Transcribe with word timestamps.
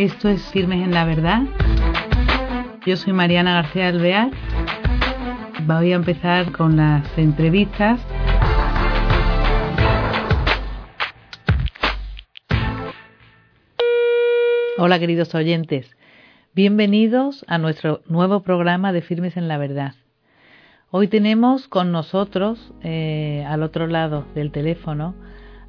Esto 0.00 0.30
es 0.30 0.40
Firmes 0.50 0.82
en 0.82 0.94
la 0.94 1.04
Verdad. 1.04 1.42
Yo 2.86 2.96
soy 2.96 3.12
Mariana 3.12 3.52
García 3.52 3.88
Alvear. 3.88 4.30
Voy 5.66 5.92
a 5.92 5.96
empezar 5.96 6.52
con 6.52 6.78
las 6.78 7.06
entrevistas. 7.18 8.00
Hola 14.78 14.98
queridos 14.98 15.34
oyentes, 15.34 15.94
bienvenidos 16.54 17.44
a 17.46 17.58
nuestro 17.58 18.00
nuevo 18.06 18.40
programa 18.40 18.94
de 18.94 19.02
Firmes 19.02 19.36
en 19.36 19.48
la 19.48 19.58
Verdad. 19.58 19.92
Hoy 20.90 21.08
tenemos 21.08 21.68
con 21.68 21.92
nosotros, 21.92 22.72
eh, 22.82 23.44
al 23.46 23.62
otro 23.62 23.86
lado 23.86 24.24
del 24.34 24.50
teléfono, 24.50 25.14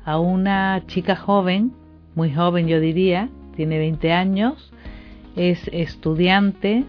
a 0.05 0.21
una 0.21 0.83
chica 0.87 1.17
joven, 1.17 1.73
muy 2.15 2.33
joven 2.33 2.69
yo 2.69 2.79
diría, 2.79 3.29
tiene 3.55 3.77
20 3.77 4.11
años, 4.11 4.71
es 5.35 5.69
estudiante 5.71 6.85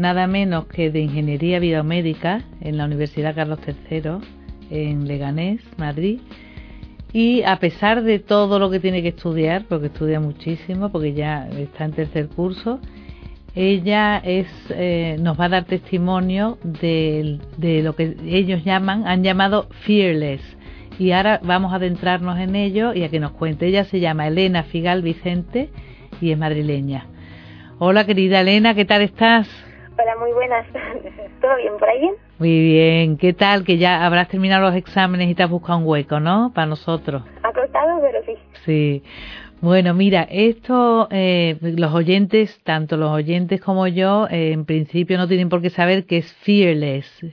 nada 0.00 0.26
menos 0.26 0.66
que 0.66 0.90
de 0.90 1.00
Ingeniería 1.00 1.58
Biomédica 1.58 2.42
en 2.60 2.78
la 2.78 2.86
Universidad 2.86 3.34
Carlos 3.34 3.58
III 3.66 4.18
en 4.70 5.06
Leganés, 5.06 5.60
Madrid. 5.76 6.20
Y 7.12 7.42
a 7.42 7.56
pesar 7.58 8.02
de 8.02 8.18
todo 8.18 8.58
lo 8.58 8.70
que 8.70 8.80
tiene 8.80 9.02
que 9.02 9.08
estudiar, 9.08 9.64
porque 9.68 9.88
estudia 9.88 10.20
muchísimo, 10.20 10.90
porque 10.90 11.12
ya 11.12 11.48
está 11.48 11.84
en 11.84 11.92
tercer 11.92 12.28
curso, 12.28 12.80
ella 13.54 14.18
es, 14.18 14.46
eh, 14.70 15.16
nos 15.20 15.38
va 15.38 15.46
a 15.46 15.48
dar 15.48 15.64
testimonio 15.64 16.56
de, 16.62 17.40
de 17.56 17.82
lo 17.82 17.96
que 17.96 18.16
ellos 18.24 18.64
llaman, 18.64 19.08
han 19.08 19.24
llamado 19.24 19.66
fearless, 19.84 20.40
y 21.00 21.10
ahora 21.10 21.40
vamos 21.42 21.72
a 21.72 21.76
adentrarnos 21.76 22.38
en 22.38 22.54
ello 22.54 22.94
y 22.94 23.02
a 23.02 23.08
que 23.08 23.20
nos 23.20 23.32
cuente. 23.32 23.66
Ella 23.66 23.84
se 23.84 24.00
llama 24.00 24.28
Elena 24.28 24.64
Figal 24.64 25.02
Vicente 25.02 25.70
y 26.20 26.32
es 26.32 26.38
madrileña. 26.38 27.06
Hola 27.78 28.04
querida 28.04 28.40
Elena, 28.40 28.74
¿qué 28.74 28.84
tal 28.84 29.02
estás? 29.02 29.48
Hola, 29.98 30.16
muy 30.18 30.32
buenas. 30.32 30.66
¿Todo 31.40 31.56
bien 31.56 31.72
por 31.78 31.88
ahí 31.88 32.00
bien? 32.00 32.14
Muy 32.38 32.60
bien, 32.60 33.16
¿qué 33.18 33.32
tal? 33.32 33.64
Que 33.64 33.78
ya 33.78 34.04
habrás 34.04 34.28
terminado 34.28 34.62
los 34.62 34.74
exámenes 34.74 35.28
y 35.28 35.34
te 35.34 35.42
has 35.42 35.50
buscado 35.50 35.78
un 35.78 35.86
hueco, 35.86 36.20
¿no? 36.20 36.52
Para 36.54 36.66
nosotros. 36.66 37.22
Ha 37.42 37.52
costado, 37.52 38.00
pero 38.00 38.22
sí. 38.24 38.34
Sí. 38.64 39.02
Bueno, 39.60 39.92
mira, 39.92 40.26
esto 40.30 41.06
eh, 41.10 41.58
los 41.60 41.92
oyentes, 41.92 42.62
tanto 42.64 42.96
los 42.96 43.10
oyentes 43.10 43.60
como 43.60 43.86
yo, 43.86 44.26
eh, 44.30 44.52
en 44.52 44.64
principio 44.64 45.18
no 45.18 45.28
tienen 45.28 45.50
por 45.50 45.60
qué 45.60 45.68
saber 45.68 46.06
que 46.06 46.18
es 46.18 46.32
fearless. 46.44 47.26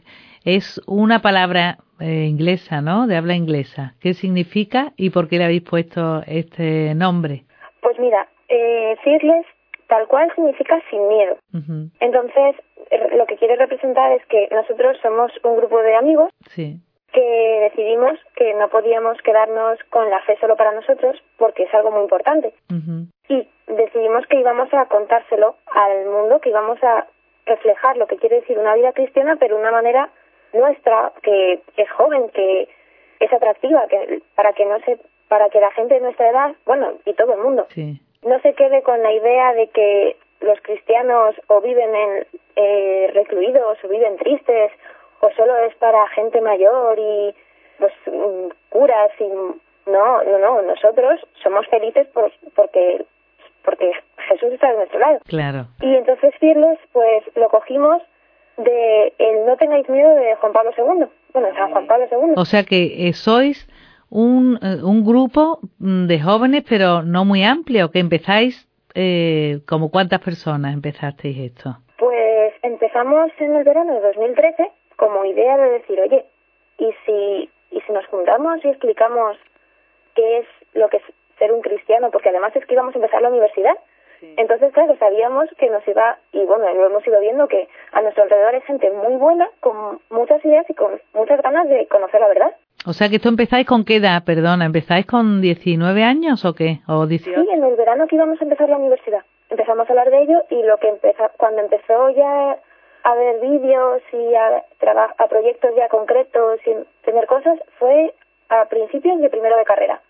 Es 0.43 0.81
una 0.87 1.21
palabra 1.21 1.77
eh, 1.99 2.25
inglesa, 2.25 2.81
¿no? 2.81 3.07
De 3.07 3.15
habla 3.15 3.35
inglesa. 3.35 3.93
¿Qué 4.01 4.13
significa 4.13 4.91
y 4.97 5.09
por 5.09 5.29
qué 5.29 5.37
le 5.37 5.45
habéis 5.45 5.61
puesto 5.63 6.21
este 6.27 6.93
nombre? 6.95 7.45
Pues 7.81 7.97
mira, 7.97 8.27
eh, 8.47 8.95
fearless 9.03 9.45
tal 9.87 10.05
cual 10.07 10.29
significa 10.35 10.81
sin 10.89 11.07
miedo. 11.07 11.37
Entonces, 12.01 12.55
lo 13.13 13.25
que 13.25 13.37
quiere 13.37 13.55
representar 13.55 14.11
es 14.11 14.25
que 14.25 14.49
nosotros 14.51 14.97
somos 15.01 15.31
un 15.43 15.55
grupo 15.55 15.81
de 15.81 15.95
amigos 15.95 16.29
sí 16.49 16.81
que 17.17 17.71
decidimos 17.71 18.19
que 18.35 18.53
no 18.53 18.69
podíamos 18.69 19.17
quedarnos 19.23 19.79
con 19.89 20.09
la 20.09 20.21
fe 20.21 20.37
solo 20.39 20.55
para 20.55 20.71
nosotros 20.71 21.21
porque 21.37 21.63
es 21.63 21.73
algo 21.73 21.91
muy 21.91 22.01
importante. 22.01 22.53
Y 23.29 23.47
decidimos 23.67 24.25
que 24.27 24.39
íbamos 24.39 24.71
a 24.73 24.85
contárselo 24.85 25.55
al 25.65 26.05
mundo, 26.05 26.39
que 26.39 26.49
íbamos 26.49 26.81
a 26.83 27.07
reflejar 27.45 27.97
lo 27.97 28.07
que 28.07 28.17
quiere 28.17 28.41
decir 28.41 28.59
una 28.59 28.75
vida 28.75 28.91
cristiana, 28.91 29.37
pero 29.39 29.55
de 29.55 29.61
una 29.61 29.71
manera 29.71 30.09
nuestra, 30.53 31.13
que 31.23 31.61
es 31.75 31.89
joven, 31.91 32.29
que 32.29 32.67
es 33.19 33.33
atractiva, 33.33 33.87
que 33.87 34.21
para 34.35 34.53
que 34.53 34.65
no 34.65 34.79
se, 34.81 34.99
para 35.27 35.49
que 35.49 35.59
la 35.59 35.71
gente 35.71 35.95
de 35.95 36.01
nuestra 36.01 36.29
edad, 36.29 36.55
bueno, 36.65 36.93
y 37.05 37.13
todo 37.13 37.33
el 37.33 37.39
mundo, 37.39 37.67
no 38.23 38.39
se 38.41 38.53
quede 38.53 38.81
con 38.83 39.01
la 39.01 39.11
idea 39.11 39.53
de 39.53 39.67
que 39.67 40.17
los 40.41 40.59
cristianos 40.61 41.35
o 41.47 41.61
viven 41.61 41.95
en 41.95 42.27
eh, 42.55 43.11
recluidos 43.13 43.77
o 43.83 43.87
viven 43.87 44.17
tristes 44.17 44.71
o 45.21 45.29
solo 45.31 45.55
es 45.65 45.75
para 45.75 46.07
gente 46.09 46.41
mayor 46.41 46.97
y 46.99 47.35
pues 47.79 47.93
mm, 48.05 48.49
curas 48.69 49.11
y 49.19 49.27
no, 49.89 50.23
no, 50.23 50.37
no, 50.37 50.61
nosotros 50.61 51.19
somos 51.41 51.65
felices 51.67 52.07
por, 52.07 52.31
porque 52.55 53.05
porque 53.63 53.91
Jesús 54.29 54.53
está 54.53 54.71
de 54.71 54.77
nuestro 54.77 54.99
lado. 54.99 55.19
Claro. 55.27 55.67
Y 55.81 55.95
entonces 55.95 56.33
Fearless 56.39 56.79
pues 56.93 57.23
lo 57.35 57.49
cogimos 57.49 58.01
de 58.57 59.13
el 59.17 59.45
No 59.45 59.57
tengáis 59.57 59.87
miedo 59.89 60.15
de 60.15 60.35
Juan 60.35 60.53
Pablo 60.53 60.71
II. 60.77 61.05
Bueno, 61.33 61.55
San 61.55 61.71
Juan 61.71 61.87
Pablo 61.87 62.07
II. 62.09 62.33
O 62.37 62.45
sea 62.45 62.63
que 62.63 63.07
eh, 63.07 63.13
sois 63.13 63.67
un, 64.09 64.59
eh, 64.61 64.83
un 64.83 65.05
grupo 65.05 65.59
mm, 65.79 66.07
de 66.07 66.19
jóvenes, 66.19 66.63
pero 66.67 67.03
no 67.03 67.25
muy 67.25 67.43
amplio, 67.43 67.91
que 67.91 67.99
empezáis, 67.99 68.67
eh, 68.95 69.59
como 69.67 69.91
cuántas 69.91 70.21
personas 70.21 70.73
empezasteis 70.73 71.37
esto? 71.37 71.77
Pues 71.97 72.53
empezamos 72.63 73.31
en 73.39 73.55
el 73.55 73.63
verano 73.63 73.93
de 73.93 74.01
2013 74.01 74.71
como 74.95 75.23
idea 75.25 75.57
de 75.57 75.69
decir, 75.71 75.99
oye, 75.99 76.25
¿y 76.77 76.91
si, 77.05 77.49
y 77.71 77.81
si 77.81 77.91
nos 77.91 78.05
juntamos 78.07 78.63
y 78.63 78.69
explicamos 78.69 79.37
qué 80.15 80.39
es 80.39 80.47
lo 80.73 80.89
que 80.89 80.97
es 80.97 81.03
ser 81.37 81.51
un 81.51 81.61
cristiano? 81.61 82.09
Porque 82.11 82.29
además 82.29 82.55
es 82.55 82.65
que 82.65 82.73
íbamos 82.73 82.95
a 82.95 82.97
empezar 82.97 83.21
la 83.21 83.29
universidad. 83.29 83.77
Entonces, 84.19 84.73
claro, 84.73 84.97
sabíamos 84.97 85.47
que 85.59 85.69
nos 85.69 85.87
iba, 85.87 86.17
y 86.31 86.43
bueno, 86.45 86.73
lo 86.73 86.87
hemos 86.87 87.05
ido 87.05 87.19
viendo, 87.19 87.47
que 87.47 87.67
a 87.91 88.01
nuestro 88.01 88.23
alrededor 88.23 88.55
hay 88.55 88.61
gente 88.61 88.89
muy 88.89 89.15
buena, 89.15 89.47
con 89.59 89.99
muchas 90.09 90.43
ideas 90.43 90.67
y 90.67 90.73
con 90.73 90.99
muchas 91.13 91.39
ganas 91.43 91.69
de 91.69 91.85
conocer 91.87 92.19
la 92.21 92.27
verdad. 92.27 92.55
O 92.87 92.93
sea 92.93 93.09
que 93.09 93.17
esto 93.17 93.27
empezáis 93.27 93.67
con 93.67 93.83
qué 93.83 93.97
edad, 93.97 94.23
perdona, 94.23 94.63
¿empezáis 94.63 95.05
con 95.05 95.41
19 95.41 96.03
años 96.03 96.45
o 96.45 96.53
qué? 96.53 96.79
¿O 96.87 97.05
18? 97.05 97.41
Sí, 97.43 97.49
en 97.51 97.61
el 97.61 97.75
verano 97.75 98.07
que 98.07 98.15
íbamos 98.15 98.39
a 98.39 98.43
empezar 98.45 98.69
la 98.69 98.77
universidad. 98.77 99.25
Empezamos 99.49 99.85
a 99.85 99.91
hablar 99.91 100.09
de 100.09 100.21
ello 100.21 100.37
y 100.49 100.63
lo 100.63 100.77
que 100.77 100.87
empezó, 100.87 101.29
cuando 101.35 101.59
empezó 101.59 102.09
ya 102.11 102.57
a 103.03 103.15
ver 103.15 103.41
vídeos 103.41 104.01
y 104.13 104.33
a, 104.35 104.63
a 105.17 105.27
proyectos 105.27 105.71
ya 105.75 105.89
concretos 105.89 106.61
y 106.65 106.75
tener 107.03 107.27
cosas 107.27 107.59
fue 107.77 108.13
a 108.47 108.63
principios 108.69 109.19
de 109.19 109.29
primero 109.29 109.57
de 109.57 109.65
carrera. 109.65 110.01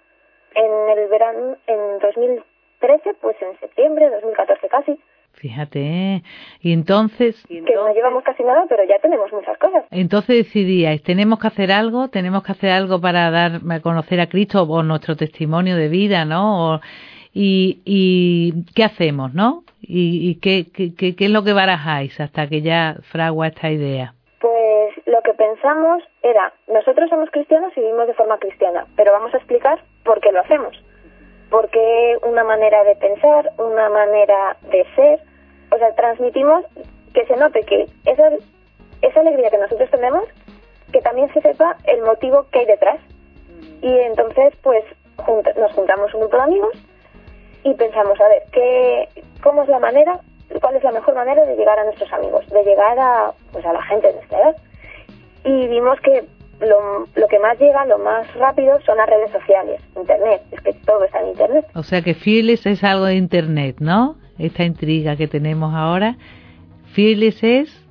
En 0.54 1.00
el 1.00 1.08
verano, 1.08 1.58
en 1.66 1.98
2013, 1.98 3.16
pues 3.20 3.42
en 3.42 3.60
septiembre, 3.60 4.08
2014 4.12 4.70
casi. 4.70 5.00
Fíjate, 5.38 5.80
¿eh? 5.80 6.24
y 6.62 6.74
entonces... 6.74 7.46
Que 7.48 7.62
no 7.62 7.94
llevamos 7.94 8.24
casi 8.24 8.44
nada, 8.44 8.66
pero 8.68 8.84
ya 8.86 8.98
tenemos 9.00 9.32
muchas 9.32 9.56
cosas. 9.60 9.86
Entonces 9.92 10.46
decidíais, 10.46 11.04
tenemos 11.04 11.38
que 11.38 11.46
hacer 11.46 11.72
algo, 11.72 12.08
tenemos 12.08 12.44
que 12.44 12.54
hacer 12.54 12.72
algo 12.72 13.00
para 13.00 13.30
dar 13.30 13.62
a 13.70 13.80
conocer 13.82 14.20
a 14.20 14.30
Cristo 14.30 14.64
o 14.64 14.82
nuestro 14.82 15.16
testimonio 15.16 15.78
de 15.78 15.90
vida, 15.90 16.26
¿no? 16.26 16.74
O, 16.74 16.82
y, 17.36 17.82
y 17.86 18.66
qué 18.74 18.84
hacemos, 18.84 19.36
¿no? 19.36 19.64
¿Y, 19.80 20.28
y 20.28 20.40
qué, 20.40 20.66
qué, 20.74 20.96
qué, 21.16 21.26
es 21.26 21.32
lo 21.32 21.44
que 21.44 21.54
barajáis 21.54 22.20
hasta 22.20 22.48
que 22.48 22.64
ya 22.64 22.96
fragua 23.12 23.48
esta 23.48 23.70
idea? 23.70 24.16
Pues 24.40 24.96
lo 25.06 25.22
que 25.22 25.34
pensamos 25.36 26.02
era, 26.24 26.52
nosotros 26.68 27.10
somos 27.12 27.30
cristianos 27.30 27.72
y 27.76 27.82
vivimos 27.82 28.08
de 28.08 28.16
forma 28.16 28.40
cristiana, 28.40 28.88
pero 28.96 29.12
vamos 29.12 29.32
a 29.36 29.38
explicar 29.38 29.80
por 30.04 30.20
qué 30.20 30.32
lo 30.32 30.40
hacemos. 30.40 30.76
Porque 31.52 32.18
una 32.24 32.44
manera 32.44 32.84
de 32.84 32.96
pensar, 32.96 33.52
una 33.60 33.88
manera 33.90 34.58
de 34.72 34.86
ser, 34.96 35.20
o 35.72 35.78
sea, 35.78 35.94
transmitimos 35.96 36.66
que 37.14 37.26
se 37.26 37.36
note 37.36 37.62
que 37.64 37.88
esa, 38.06 38.30
esa 39.02 39.20
alegría 39.20 39.50
que 39.50 39.58
nosotros 39.58 39.90
tenemos, 39.90 40.24
que 40.92 41.02
también 41.02 41.32
se 41.34 41.42
sepa 41.42 41.78
el 41.86 42.02
motivo 42.04 42.46
que 42.52 42.60
hay 42.60 42.66
detrás. 42.66 43.00
Y 43.82 43.90
entonces, 44.00 44.54
pues, 44.62 44.84
nos 45.58 45.72
juntamos 45.74 46.14
un 46.14 46.22
grupo 46.22 46.38
de 46.38 46.44
amigos 46.44 46.78
y 47.64 47.74
pensamos, 47.74 48.20
a 48.20 48.28
ver, 48.28 48.44
¿qué, 48.52 49.10
¿cómo 49.42 49.64
es 49.64 49.70
la 49.70 49.80
manera, 49.80 50.20
cuál 50.62 50.76
es 50.76 50.84
la 50.84 50.92
mejor 50.92 51.16
manera 51.16 51.46
de 51.46 51.56
llegar 51.56 51.80
a 51.80 51.84
nuestros 51.84 52.12
amigos, 52.14 52.48
de 52.50 52.64
llegar 52.64 52.98
a, 53.00 53.34
pues 53.52 53.66
a 53.66 53.74
la 53.74 53.82
gente 53.84 54.08
de 54.08 54.14
nuestra 54.14 54.40
edad? 54.40 54.56
Y 55.44 55.68
vimos 55.68 56.00
que 56.02 56.26
lo, 56.60 57.06
lo 57.16 57.28
que 57.28 57.40
más 57.40 57.60
llega, 57.60 57.86
lo 57.86 57.98
más 58.00 58.34
rápido 58.36 58.80
son 58.82 58.98
las 58.98 59.10
redes 59.10 59.32
sociales, 59.32 59.82
Internet, 59.96 60.42
es 60.52 60.62
que 60.62 60.74
todo 60.86 61.04
está 61.04 61.22
en 61.22 61.30
Internet. 61.30 61.66
O 61.76 61.84
sea 61.84 62.02
que 62.02 62.14
Fearless 62.14 62.66
es 62.66 62.84
algo 62.84 63.06
de 63.06 63.16
Internet, 63.16 63.78
¿no? 63.80 64.18
Esta 64.40 64.64
intriga 64.64 65.16
que 65.16 65.28
tenemos 65.28 65.74
ahora. 65.74 66.16
Fearless 66.94 67.44
es 67.44 67.88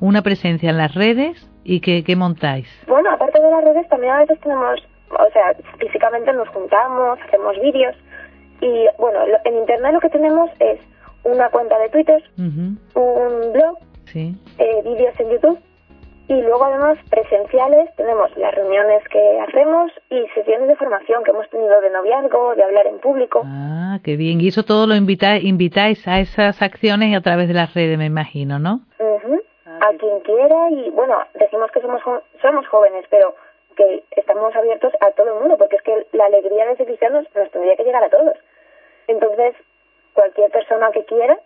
una 0.00 0.22
presencia 0.22 0.70
en 0.70 0.78
las 0.78 0.94
redes 0.94 1.50
y 1.64 1.80
¿qué, 1.80 2.04
qué 2.04 2.16
montáis? 2.16 2.68
Bueno, 2.86 3.10
aparte 3.10 3.40
de 3.40 3.50
las 3.50 3.64
redes 3.64 3.88
también 3.88 4.12
a 4.12 4.18
veces 4.20 4.38
tenemos, 4.40 4.80
o 5.10 5.32
sea, 5.32 5.54
físicamente 5.78 6.32
nos 6.32 6.48
juntamos, 6.48 7.18
hacemos 7.26 7.58
vídeos, 7.60 7.94
y 8.60 8.86
bueno, 8.98 9.20
en 9.44 9.58
Internet 9.58 9.92
lo 9.92 10.00
que 10.00 10.10
tenemos 10.10 10.50
es 10.60 10.80
una 11.24 11.48
cuenta 11.50 11.78
de 11.78 11.88
Twitter, 11.88 12.22
un 12.38 13.52
blog, 13.52 13.78
eh, 14.14 14.82
vídeos 14.84 15.20
en 15.20 15.30
YouTube 15.30 15.58
y 16.28 16.42
luego 16.42 16.64
además 16.64 16.98
presenciales 17.08 17.94
tenemos 17.96 18.36
las 18.36 18.54
reuniones 18.54 19.02
que 19.08 19.40
hacemos 19.40 19.92
y 20.10 20.26
sesiones 20.34 20.68
de 20.68 20.76
formación 20.76 21.22
que 21.24 21.30
hemos 21.30 21.48
tenido 21.50 21.80
de 21.80 21.90
noviazgo, 21.90 22.54
de 22.54 22.64
hablar 22.64 22.86
en 22.86 22.98
público. 22.98 23.42
Ah, 23.44 23.98
qué 24.02 24.16
bien. 24.16 24.40
Y 24.40 24.48
eso 24.48 24.64
todo 24.64 24.86
lo 24.86 24.94
invitáis, 24.94 25.44
invitáis 25.44 26.06
a 26.08 26.18
esas 26.18 26.60
acciones 26.62 27.16
a 27.16 27.20
través 27.20 27.48
de 27.48 27.54
las 27.54 27.72
redes, 27.74 27.96
me 27.98 28.06
imagino, 28.06 28.58
¿no? 28.58 28.80
a 29.80 29.92
quien 29.98 30.20
quiera 30.20 30.70
y 30.70 30.90
bueno, 30.90 31.18
decimos 31.34 31.70
que 31.70 31.80
somos 31.80 32.00
somos 32.40 32.66
jóvenes, 32.68 33.04
pero 33.10 33.34
que 33.76 34.04
estamos 34.12 34.54
abiertos 34.56 34.92
a 35.00 35.10
todo 35.12 35.34
el 35.34 35.40
mundo, 35.40 35.58
porque 35.58 35.76
es 35.76 35.82
que 35.82 36.06
la 36.12 36.26
alegría 36.26 36.66
de 36.66 36.76
ser 36.76 36.86
cristianos 36.86 37.26
nos 37.34 37.50
tendría 37.50 37.76
que 37.76 37.84
llegar 37.84 38.02
a 38.02 38.08
todos. 38.08 38.36
Entonces, 39.06 39.54
cualquier 40.14 40.50
persona 40.50 40.90
que 40.92 41.04
quiera, 41.04 41.38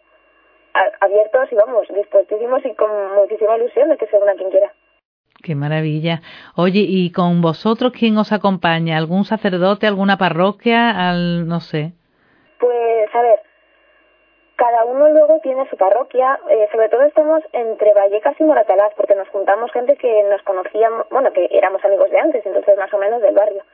abiertos 1.01 1.53
y 1.53 1.55
vamos, 1.55 1.87
dispuestísimos 1.95 2.65
y 2.65 2.75
con 2.75 2.91
muchísima 3.15 3.57
ilusión 3.57 3.89
de 3.89 3.97
que 3.97 4.07
se 4.07 4.17
una 4.17 4.35
quien 4.35 4.51
quiera. 4.51 4.73
Qué 5.43 5.55
maravilla. 5.55 6.21
Oye, 6.57 6.85
¿y 6.87 7.13
con 7.13 7.41
vosotros 7.41 7.93
quién 7.99 8.19
os 8.19 8.33
acompaña? 8.33 8.97
¿Algún 8.97 9.25
sacerdote, 9.25 9.87
alguna 9.87 10.19
parroquia, 10.19 10.91
al 11.09 11.49
no 11.49 11.61
sé? 11.61 11.93
Pues 12.59 13.15
a 13.15 13.23
ver, 13.23 13.41
cada 14.57 14.85
uno 14.85 15.09
luego 15.09 15.41
tiene 15.43 15.67
su 15.71 15.77
parroquia, 15.79 16.39
eh, 16.51 16.69
sobre 16.71 16.91
todo 16.91 17.03
estamos 17.05 17.43
entre 17.53 17.95
Vallecas 17.95 18.39
y 18.39 18.45
Moratalaz, 18.45 18.93
porque 18.95 19.15
nos 19.15 19.27
juntamos 19.31 19.73
gente 19.73 19.97
que 19.97 20.23
nos 20.25 20.43
conocíamos, 20.43 21.09
bueno, 21.11 21.33
que 21.33 21.49
éramos 21.51 21.83
amigos 21.83 22.11
de 22.11 22.19
antes, 22.19 22.45
entonces 22.45 22.77
más 22.77 22.93
o 22.93 22.99
menos 22.99 23.23
del 23.23 23.35
barrio. 23.35 23.65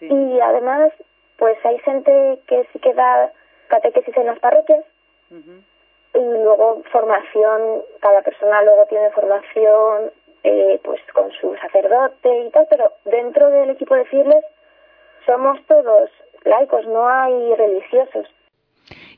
Y 0.00 0.38
además, 0.38 0.92
pues 1.38 1.58
hay 1.64 1.76
gente 1.80 2.38
que 2.46 2.68
sí 2.72 2.78
que 2.78 2.94
da 2.94 3.32
catequesis 3.66 4.16
en 4.16 4.26
las 4.26 4.38
parroquias, 4.38 4.84
y 6.18 6.42
luego 6.42 6.82
formación, 6.90 7.82
cada 8.00 8.22
persona 8.22 8.62
luego 8.62 8.86
tiene 8.86 9.10
formación 9.10 10.10
eh, 10.42 10.80
pues 10.82 11.00
con 11.12 11.30
su 11.32 11.54
sacerdote 11.56 12.46
y 12.46 12.50
tal, 12.50 12.66
pero 12.70 12.92
dentro 13.04 13.50
del 13.50 13.70
equipo 13.70 13.94
de 13.94 14.04
fieles 14.06 14.44
somos 15.26 15.58
todos 15.66 16.10
laicos, 16.44 16.86
no 16.86 17.08
hay 17.08 17.54
religiosos. 17.54 18.26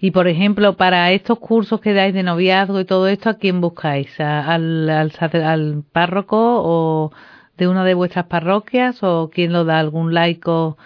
Y 0.00 0.10
por 0.10 0.26
ejemplo, 0.28 0.76
para 0.76 1.12
estos 1.12 1.38
cursos 1.38 1.80
que 1.80 1.92
dais 1.92 2.14
de 2.14 2.22
noviazgo 2.22 2.80
y 2.80 2.86
todo 2.86 3.06
esto, 3.06 3.30
¿a 3.30 3.38
quién 3.38 3.60
buscáis? 3.60 4.18
al, 4.18 4.88
al, 4.88 5.12
al, 5.44 5.82
párroco 5.92 6.36
o 6.38 7.10
de 7.56 7.68
una 7.68 7.84
de 7.84 7.94
vuestras 7.94 8.24
parroquias 8.24 9.02
o 9.02 9.30
quién 9.32 9.52
lo 9.52 9.64
da? 9.64 9.78
¿Algún 9.78 10.14
laico? 10.14 10.78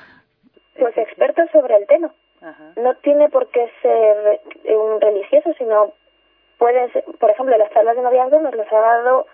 Pues 0.78 0.96
expertos 0.98 1.48
sobre 1.52 1.76
el 1.76 1.86
tema. 1.86 2.12
No 2.76 2.94
tiene 2.96 3.30
por 3.30 3.48
qué 3.48 3.70
ser 3.80 4.40
un 4.76 5.00
religioso, 5.00 5.54
sino 5.56 5.92
puede 6.58 6.90
ser, 6.92 7.04
por 7.18 7.30
ejemplo, 7.30 7.56
las 7.56 7.70
charlas 7.72 7.96
de 7.96 8.02
noviazgo 8.02 8.40
nos 8.40 8.54
las 8.54 8.72
ha 8.72 8.80
dado 8.80 9.26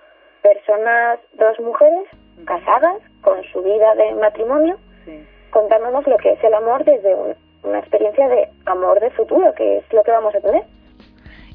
personas, 0.42 1.20
dos 1.34 1.58
mujeres 1.60 2.08
casadas 2.44 2.96
con 3.20 3.42
su 3.52 3.62
vida 3.62 3.94
de 3.94 4.14
matrimonio, 4.14 4.76
contándonos 5.50 6.06
lo 6.06 6.16
que 6.16 6.32
es 6.32 6.44
el 6.44 6.54
amor 6.54 6.84
desde 6.84 7.14
una 7.62 7.78
experiencia 7.78 8.28
de 8.28 8.48
amor 8.66 9.00
de 9.00 9.10
futuro, 9.10 9.52
que 9.54 9.78
es 9.78 9.92
lo 9.92 10.02
que 10.02 10.10
vamos 10.10 10.34
a 10.34 10.40
tener. 10.40 10.62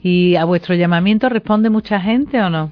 ¿Y 0.02 0.36
a 0.36 0.46
vuestro 0.46 0.76
llamamiento 0.76 1.30
responde 1.30 1.70
mucha 1.70 2.00
gente 2.00 2.40
o 2.40 2.50
no? 2.50 2.70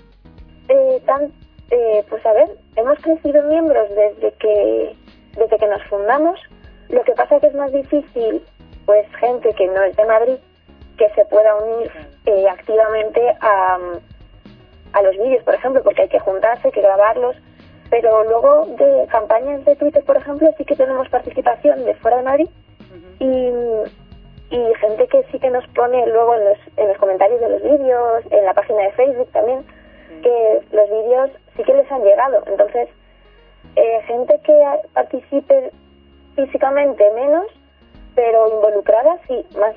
Eh, 0.69 1.01
tan, 1.06 1.31
eh, 1.72 2.04
pues 2.10 2.24
a 2.25 2.34
ver, 2.34 2.50
hemos 2.75 3.00
crecido 3.00 3.42
miembros 3.50 3.89
desde 3.89 4.31
que 4.34 4.96
desde 5.36 5.57
que 5.57 5.68
nos 5.68 5.84
fundamos. 5.86 6.39
Lo 6.89 7.04
que 7.04 7.13
pasa 7.13 7.36
es 7.36 7.42
que 7.42 7.48
es 7.48 7.56
más 7.56 7.72
difícil, 7.72 8.42
pues 8.86 9.07
gente 9.19 9.54
que 9.54 9.68
no 9.68 9.81
es 9.84 9.96
de 9.96 10.06
Madrid, 10.06 10.36
que 10.98 11.10
se 11.16 11.25
pueda 11.25 11.56
unir 11.56 11.92
eh, 12.25 12.48
activamente 12.50 13.22
a, 13.42 13.78
a 14.94 15.01
los 15.01 15.18
vídeos, 15.18 15.44
por 15.44 15.56
ejemplo, 15.56 15.84
porque 15.84 16.04
hay 16.04 16.10
que 16.10 16.19
juntarse, 16.19 16.68
hay 16.68 16.72
que 16.72 16.81
grabarlos. 16.81 17.36
Pero 17.90 18.24
luego 18.24 18.66
de 18.78 19.07
campañas 19.07 19.63
de 19.66 19.75
Twitter, 19.75 20.04
por 20.04 20.18
ejemplo, 20.18 20.50
sí 20.57 20.66
que 20.66 20.75
tenemos 20.75 21.07
participación 21.10 21.86
de 21.86 21.94
fuera 21.95 22.18
de 22.18 22.24
Madrid 22.24 22.50
y, 23.19 23.51
y 24.50 24.74
gente 24.80 25.07
que 25.07 25.24
sí 25.31 25.40
que 25.40 25.50
nos 25.51 25.68
pone 25.69 26.07
luego 26.07 26.34
en 26.36 26.45
los, 26.45 26.57
en 26.78 26.88
los 26.88 26.98
comentarios 26.98 27.39
de 27.39 27.50
los 27.50 27.62
vídeos, 27.62 28.24
en 28.31 28.46
la 28.46 28.54
página 28.54 28.84
de 28.84 28.92
Facebook 28.94 29.30
también, 29.31 29.63
que 30.24 30.62
los 30.72 30.89
vídeos 30.89 31.30
sí 31.56 31.63
que 31.63 31.74
les 31.74 31.92
han 31.92 32.04
llegado. 32.04 32.44
Entonces, 32.48 32.89
eh, 33.75 34.01
gente 34.07 34.39
que 34.44 34.63
participe 34.94 35.72
físicamente 36.36 37.04
menos, 37.12 37.46
pero 38.16 38.48
involucrada 38.56 39.19
sí, 39.28 39.46
más. 39.60 39.75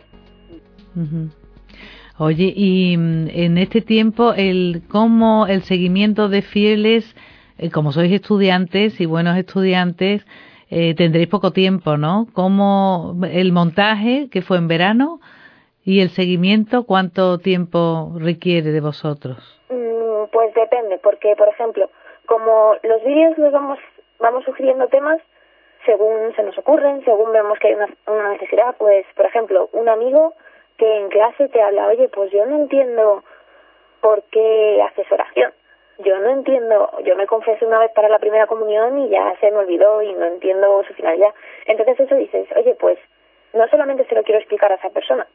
Oye, 2.19 2.53
y 2.57 2.97
mm, 2.97 3.29
en 3.31 3.59
este 3.59 3.83
tiempo, 3.83 4.33
el 4.35 4.83
cómo 4.91 5.47
el 5.47 5.63
seguimiento 5.63 6.29
de 6.29 6.43
fieles, 6.43 7.15
eh, 7.59 7.71
como 7.71 7.93
sois 7.93 8.13
estudiantes 8.13 9.01
y 9.01 9.07
buenos 9.07 9.37
estudiantes, 9.37 10.25
eh, 10.71 10.95
tendréis 10.95 11.29
poco 11.29 11.53
tiempo, 11.53 11.97
¿no? 11.97 12.27
¿Cómo 12.33 13.15
el 13.31 13.53
montaje, 13.53 14.29
que 14.31 14.43
fue 14.43 14.57
en 14.57 14.69
verano, 14.69 15.21
y 15.85 16.01
el 16.01 16.09
seguimiento, 16.09 16.85
cuánto 16.85 17.39
tiempo 17.39 18.13
requiere 18.19 18.73
de 18.73 18.81
vosotros? 18.81 19.37
Mm, 19.69 20.31
pues 20.33 20.55
depende, 20.55 20.99
porque, 21.03 21.37
por 21.37 21.49
ejemplo, 21.49 21.91
como 22.27 22.75
los 22.83 23.05
vídeos 23.05 23.37
los 23.39 23.53
vamos, 23.53 23.79
vamos 24.19 24.45
sugiriendo 24.45 24.89
temas 24.89 25.21
según 25.85 26.35
se 26.35 26.43
nos 26.43 26.59
ocurren, 26.59 27.05
según 27.05 27.31
vemos 27.31 27.59
que 27.61 27.69
hay 27.69 27.75
una, 27.75 27.89
una 28.09 28.31
necesidad, 28.31 28.75
pues, 28.77 29.07
por 29.15 29.27
ejemplo, 29.27 29.69
un 29.73 29.89
amigo 29.89 30.35
que 30.77 30.97
en 30.99 31.09
clase 31.09 31.49
te 31.49 31.63
habla, 31.63 31.89
oye, 31.89 32.09
pues 32.09 32.31
yo 32.31 32.45
no 32.47 32.57
entiendo 32.57 33.23
por 34.01 34.23
qué 34.25 34.83
haces 34.83 35.11
oración. 35.11 35.53
Yo 35.99 36.19
no 36.19 36.29
entiendo, 36.29 36.91
yo 37.05 37.17
me 37.17 37.27
confesé 37.27 37.65
una 37.65 37.79
vez 37.79 37.91
para 37.93 38.11
la 38.11 38.19
primera 38.19 38.47
comunión 38.47 38.99
y 38.99 39.09
ya 39.09 39.35
se 39.41 39.51
me 39.51 39.59
olvidó 39.59 40.03
y 40.03 40.13
no 40.13 40.27
entiendo 40.27 40.85
su 40.87 40.93
finalidad. 40.93 41.35
Entonces 41.65 41.99
eso 42.01 42.15
dices, 42.15 42.47
oye, 42.55 42.75
pues 42.75 42.99
no 43.55 43.67
solamente 43.69 44.05
se 44.05 44.15
lo 44.15 44.23
quiero 44.23 44.39
explicar 44.39 44.71
a 44.71 44.75
esa 44.75 44.91
persona, 44.91 45.27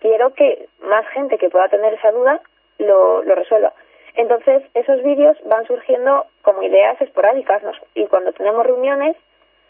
quiero 0.00 0.32
que 0.32 0.68
más 0.80 1.06
gente 1.08 1.36
que 1.36 1.50
pueda 1.50 1.68
tener 1.68 1.92
esa 1.94 2.12
duda 2.12 2.40
lo, 2.78 3.22
lo 3.22 3.34
resuelva. 3.34 3.74
Entonces 4.14 4.62
esos 4.72 5.02
vídeos 5.02 5.36
van 5.44 5.66
surgiendo 5.66 6.24
como 6.40 6.62
ideas 6.62 6.98
esporádicas 7.02 7.62
y 7.94 8.06
cuando 8.06 8.32
tenemos 8.32 8.64
reuniones 8.64 9.16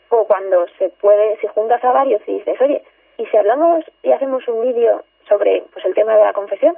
o 0.08 0.24
cuando 0.26 0.66
se 0.78 0.90
puede, 0.90 1.36
si 1.38 1.48
juntas 1.48 1.82
a 1.82 1.90
varios 1.90 2.22
y 2.28 2.34
dices, 2.34 2.60
oye, 2.60 2.82
y 3.18 3.26
si 3.26 3.36
hablamos 3.36 3.84
y 4.04 4.12
hacemos 4.12 4.46
un 4.46 4.62
vídeo 4.62 5.02
sobre 5.28 5.64
pues 5.72 5.84
el 5.84 5.94
tema 5.94 6.14
de 6.16 6.24
la 6.24 6.32
confesión. 6.32 6.76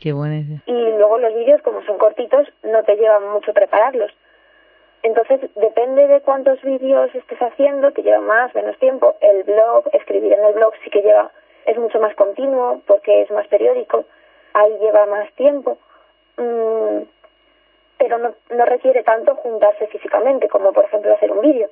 Qué 0.00 0.12
buena 0.12 0.38
idea. 0.38 0.62
Y 0.66 0.72
luego 0.72 1.18
los 1.18 1.34
vídeos, 1.34 1.62
como 1.62 1.82
son 1.82 1.98
cortitos, 1.98 2.46
no 2.62 2.82
te 2.84 2.96
llevan 2.96 3.28
mucho 3.30 3.52
prepararlos. 3.52 4.12
Entonces, 5.02 5.40
depende 5.54 6.08
de 6.08 6.20
cuántos 6.20 6.60
vídeos 6.62 7.14
estés 7.14 7.40
haciendo, 7.40 7.92
te 7.92 8.02
lleva 8.02 8.20
más, 8.20 8.54
menos 8.54 8.76
tiempo. 8.78 9.14
El 9.20 9.44
blog, 9.44 9.84
escribir 9.92 10.32
en 10.32 10.44
el 10.44 10.54
blog 10.54 10.74
sí 10.82 10.90
que 10.90 11.02
lleva, 11.02 11.30
es 11.64 11.78
mucho 11.78 12.00
más 12.00 12.14
continuo 12.14 12.82
porque 12.86 13.22
es 13.22 13.30
más 13.30 13.46
periódico, 13.46 14.04
ahí 14.52 14.76
lleva 14.80 15.06
más 15.06 15.32
tiempo. 15.34 15.78
Mm, 16.36 17.02
pero 17.98 18.18
no, 18.18 18.34
no 18.50 18.64
requiere 18.64 19.02
tanto 19.02 19.36
juntarse 19.36 19.86
físicamente 19.86 20.48
como, 20.48 20.72
por 20.72 20.84
ejemplo, 20.84 21.14
hacer 21.14 21.30
un 21.30 21.40
vídeo. 21.40 21.70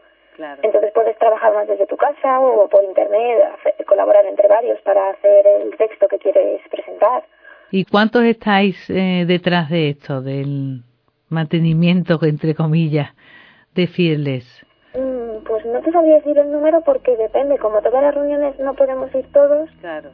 Entonces 0.62 0.92
puedes 0.92 1.16
trabajar 1.18 1.54
más 1.54 1.68
desde 1.68 1.86
tu 1.86 1.96
casa 1.96 2.40
o 2.40 2.68
por 2.68 2.82
internet, 2.84 3.38
colaborar 3.86 4.24
entre 4.26 4.48
varios 4.48 4.80
para 4.82 5.10
hacer 5.10 5.46
el 5.46 5.76
texto 5.76 6.08
que 6.08 6.18
quieres 6.18 6.60
presentar. 6.70 7.24
¿Y 7.70 7.84
cuántos 7.84 8.24
estáis 8.24 8.76
eh, 8.90 9.24
detrás 9.26 9.70
de 9.70 9.90
esto, 9.90 10.22
del 10.22 10.82
mantenimiento, 11.28 12.18
entre 12.22 12.54
comillas, 12.54 13.10
de 13.74 13.86
Fearless? 13.86 14.66
Mm, 14.94 15.44
pues 15.44 15.64
no 15.66 15.80
te 15.80 15.90
sabía 15.90 16.16
decir 16.16 16.38
el 16.38 16.50
número 16.50 16.82
porque 16.82 17.16
depende. 17.16 17.58
Como 17.58 17.80
todas 17.82 18.02
las 18.02 18.14
reuniones 18.14 18.58
no 18.58 18.74
podemos 18.74 19.14
ir 19.14 19.30
todos. 19.32 19.68
Claro 19.80 20.10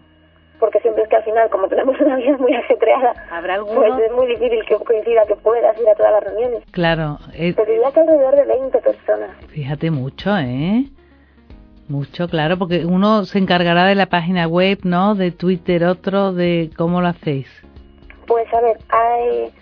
porque 0.61 0.79
siempre 0.81 1.03
es 1.03 1.09
que 1.09 1.17
al 1.17 1.25
final, 1.25 1.51
como 1.51 1.67
tenemos 1.69 1.99
una 2.01 2.17
vida 2.17 2.37
muy 2.37 2.55
ajetreada, 2.55 3.15
¿Habrá 3.31 3.59
pues 3.65 3.93
es 3.99 4.13
muy 4.13 4.27
difícil 4.29 4.65
que 4.67 4.77
coincida 4.77 5.25
que 5.27 5.35
puedas 5.37 5.77
ir 5.81 5.89
a 5.89 5.95
todas 5.95 6.13
las 6.13 6.25
reuniones. 6.25 6.63
Claro. 6.71 7.19
Eh, 7.35 7.55
Pero 7.57 7.73
diría 7.73 7.91
que 7.91 8.01
alrededor 8.01 8.37
de 8.37 8.45
20 8.45 8.79
personas. 8.79 9.31
Fíjate 9.49 9.91
mucho, 9.91 10.37
¿eh? 10.37 10.85
Mucho, 11.89 12.29
claro, 12.29 12.57
porque 12.57 12.85
uno 12.87 13.25
se 13.25 13.39
encargará 13.39 13.87
de 13.87 13.97
la 13.97 14.07
página 14.07 14.47
web, 14.47 14.79
¿no? 14.85 15.17
De 15.17 15.33
Twitter, 15.33 15.85
otro 15.85 16.33
de 16.33 16.71
cómo 16.77 17.01
lo 17.01 17.09
hacéis. 17.09 17.49
Pues 18.29 18.47
a 18.55 18.61
ver, 18.61 18.79
hay 18.91 19.53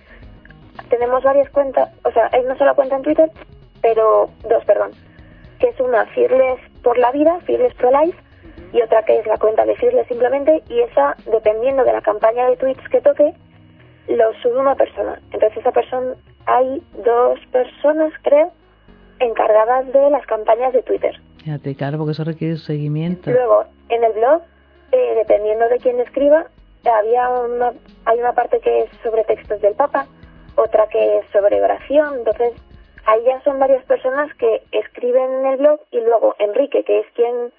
tenemos 0.90 1.22
varias 1.22 1.48
cuentas, 1.50 1.90
o 2.04 2.12
sea, 2.12 2.28
hay 2.32 2.44
una 2.44 2.56
sola 2.56 2.74
cuenta 2.74 2.96
en 2.96 3.02
Twitter, 3.02 3.30
pero 3.82 4.30
dos, 4.48 4.64
perdón, 4.64 4.90
que 5.58 5.68
es 5.68 5.80
una 5.80 6.06
Fearless 6.06 6.60
por 6.82 6.98
la 6.98 7.10
vida, 7.12 7.38
Fearless 7.46 7.74
Pro 7.74 7.90
Life, 7.90 8.18
y 8.72 8.82
otra 8.82 9.02
que 9.04 9.18
es 9.18 9.26
la 9.26 9.38
cuenta 9.38 9.64
de 9.64 9.76
Fearless 9.76 10.06
simplemente, 10.08 10.62
y 10.68 10.80
esa, 10.80 11.16
dependiendo 11.30 11.84
de 11.84 11.92
la 11.92 12.00
campaña 12.00 12.48
de 12.48 12.56
tweets 12.56 12.88
que 12.88 13.00
toque, 13.00 13.34
lo 14.08 14.32
sube 14.42 14.58
una 14.58 14.74
persona. 14.74 15.20
Entonces 15.32 15.58
esa 15.58 15.72
persona, 15.72 16.14
hay 16.46 16.82
dos 17.04 17.38
personas, 17.52 18.12
creo, 18.22 18.52
encargadas 19.20 19.92
de 19.92 20.10
las 20.10 20.24
campañas 20.26 20.72
de 20.72 20.82
Twitter. 20.82 21.14
Fíjate, 21.42 21.74
claro, 21.74 21.98
porque 21.98 22.12
eso 22.12 22.24
requiere 22.24 22.56
seguimiento. 22.56 23.30
Luego, 23.30 23.64
en 23.88 24.04
el 24.04 24.12
blog, 24.12 24.42
eh, 24.92 25.14
dependiendo 25.16 25.68
de 25.68 25.78
quién 25.78 26.00
escriba, 26.00 26.46
había 26.84 27.28
una, 27.28 27.72
hay 28.04 28.18
una 28.18 28.32
parte 28.32 28.60
que 28.60 28.82
es 28.82 28.90
sobre 29.02 29.24
textos 29.24 29.60
del 29.60 29.74
Papa, 29.74 30.06
otra 30.56 30.86
que 30.88 31.18
es 31.18 31.26
sobre 31.32 31.62
oración, 31.62 32.18
entonces 32.18 32.52
ahí 33.06 33.20
ya 33.24 33.40
son 33.42 33.58
varias 33.58 33.84
personas 33.84 34.32
que 34.34 34.62
escriben 34.72 35.32
en 35.40 35.46
el 35.46 35.56
blog 35.58 35.80
y 35.90 36.00
luego 36.00 36.34
Enrique, 36.38 36.84
que 36.84 37.00
es 37.00 37.06
quien 37.14 37.52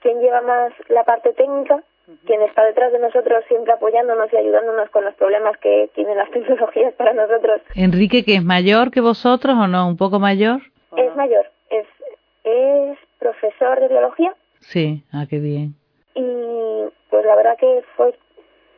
quien 0.00 0.20
lleva 0.20 0.40
más 0.40 0.72
la 0.88 1.04
parte 1.04 1.32
técnica, 1.32 1.82
quien 2.26 2.42
está 2.42 2.64
detrás 2.64 2.92
de 2.92 2.98
nosotros 2.98 3.44
siempre 3.48 3.72
apoyándonos 3.72 4.32
y 4.32 4.36
ayudándonos 4.36 4.90
con 4.90 5.04
los 5.04 5.14
problemas 5.14 5.56
que 5.58 5.90
tienen 5.94 6.16
las 6.16 6.30
tecnologías 6.32 6.94
para 6.94 7.12
nosotros. 7.12 7.60
Enrique, 7.74 8.24
que 8.24 8.36
es 8.36 8.44
mayor 8.44 8.90
que 8.90 9.00
vosotros 9.00 9.54
o 9.56 9.66
no, 9.66 9.86
un 9.86 9.96
poco 9.96 10.18
mayor. 10.18 10.60
Es 10.96 11.14
mayor, 11.14 11.46
es, 11.70 11.86
es 12.44 12.98
profesor 13.18 13.80
de 13.80 13.88
biología. 13.88 14.34
Sí, 14.60 15.04
ah, 15.12 15.24
qué 15.28 15.38
bien. 15.38 15.74
Y 16.14 16.84
pues 17.08 17.24
la 17.24 17.36
verdad 17.36 17.56
que 17.58 17.82
fue 17.96 18.14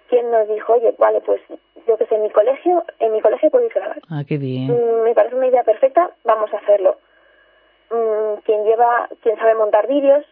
quien 0.09 0.31
nos 0.31 0.47
dijo, 0.49 0.75
oye, 0.75 0.95
vale, 0.99 1.21
pues 1.23 1.41
yo 1.87 1.97
que 1.97 2.07
sé, 2.07 2.14
en 2.14 2.23
mi 2.23 2.31
colegio, 2.31 2.85
en 2.99 3.12
mi 3.12 3.21
colegio 3.21 3.50
podéis 3.50 3.73
grabar. 3.75 4.00
Ah, 4.11 4.23
qué 4.29 4.37
bien. 4.37 4.69
Mm, 4.69 5.05
me 5.05 5.14
parece 5.14 5.35
una 5.35 5.49
idea 5.49 5.64
perfecta, 5.64 6.11
vamos 6.25 6.52
a 6.52 6.59
hacerlo. 6.59 6.99
Mm, 7.91 8.41
quien 8.45 8.64
lleva, 8.64 9.09
quien 9.23 9.37
sabe 9.38 9.55
montar 9.55 9.87
vídeos, 9.88 10.25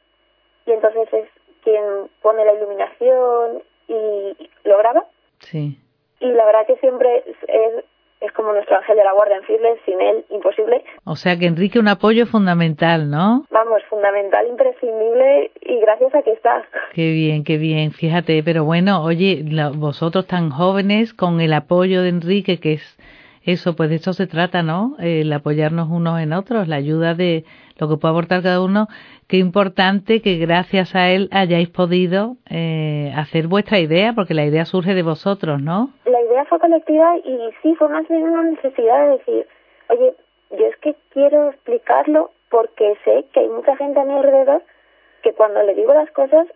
y 0.70 0.72
entonces 0.72 1.08
es 1.12 1.28
quien 1.62 1.82
pone 2.22 2.44
la 2.44 2.54
iluminación 2.54 3.62
y 3.88 4.48
lo 4.64 4.78
graba. 4.78 5.04
Sí. 5.40 5.76
Y 6.20 6.26
la 6.26 6.44
verdad 6.44 6.66
que 6.66 6.76
siempre 6.76 7.24
es, 7.26 7.84
es 8.20 8.32
como 8.32 8.52
nuestro 8.52 8.76
ángel 8.76 8.96
de 8.96 9.04
la 9.04 9.12
guardia 9.12 9.36
en 9.36 9.78
sin 9.84 10.00
él 10.00 10.24
imposible. 10.30 10.84
O 11.04 11.16
sea 11.16 11.36
que 11.38 11.46
Enrique 11.46 11.78
un 11.78 11.88
apoyo 11.88 12.26
fundamental, 12.26 13.10
¿no? 13.10 13.46
Vamos, 13.50 13.82
fundamental, 13.88 14.46
imprescindible 14.46 15.50
y 15.60 15.80
gracias 15.80 16.14
a 16.14 16.22
que 16.22 16.32
está. 16.32 16.64
Qué 16.92 17.10
bien, 17.12 17.44
qué 17.44 17.56
bien, 17.56 17.92
fíjate, 17.92 18.42
pero 18.44 18.64
bueno, 18.64 19.02
oye, 19.02 19.42
vosotros 19.74 20.26
tan 20.26 20.50
jóvenes 20.50 21.14
con 21.14 21.40
el 21.40 21.52
apoyo 21.52 22.02
de 22.02 22.10
Enrique, 22.10 22.60
que 22.60 22.74
es 22.74 22.98
eso, 23.42 23.74
pues 23.74 23.90
de 23.90 23.96
eso 23.96 24.12
se 24.12 24.26
trata, 24.26 24.62
¿no? 24.62 24.96
El 24.98 25.32
apoyarnos 25.32 25.88
unos 25.88 26.20
en 26.20 26.32
otros, 26.32 26.68
la 26.68 26.76
ayuda 26.76 27.14
de 27.14 27.44
lo 27.78 27.88
que 27.88 27.96
puede 27.96 28.12
aportar 28.12 28.42
cada 28.42 28.62
uno. 28.62 28.88
Qué 29.28 29.38
importante 29.38 30.20
que 30.20 30.36
gracias 30.36 30.94
a 30.94 31.10
él 31.10 31.28
hayáis 31.32 31.68
podido 31.68 32.36
eh, 32.50 33.12
hacer 33.16 33.46
vuestra 33.46 33.78
idea, 33.78 34.12
porque 34.12 34.34
la 34.34 34.44
idea 34.44 34.64
surge 34.64 34.94
de 34.94 35.02
vosotros, 35.02 35.60
¿no? 35.62 35.90
La 36.04 36.20
idea 36.20 36.44
fue 36.44 36.58
colectiva 36.58 37.16
y 37.18 37.38
sí, 37.62 37.74
fue 37.76 37.88
más 37.88 38.06
bien 38.08 38.22
una 38.22 38.42
necesidad 38.42 39.04
de 39.04 39.10
decir, 39.18 39.46
oye, 39.88 40.14
yo 40.50 40.66
es 40.66 40.76
que 40.78 40.94
quiero 41.12 41.50
explicarlo 41.50 42.30
porque 42.50 42.94
sé 43.04 43.24
que 43.32 43.40
hay 43.40 43.48
mucha 43.48 43.76
gente 43.76 44.00
a 44.00 44.04
mi 44.04 44.14
alrededor 44.14 44.62
que 45.22 45.32
cuando 45.32 45.62
le 45.62 45.74
digo 45.74 45.94
las 45.94 46.10
cosas 46.10 46.46